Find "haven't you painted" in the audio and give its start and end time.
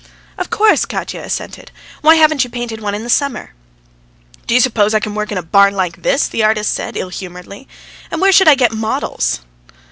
2.15-2.81